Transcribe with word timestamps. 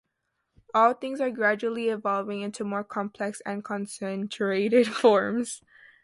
All 0.73 0.95
things 0.95 1.21
are 1.21 1.29
gradually 1.29 1.89
evolving 1.89 2.41
into 2.41 2.63
more 2.63 2.83
complex 2.83 3.39
and 3.45 3.63
concentrated 3.63 4.87
forms. 4.87 5.61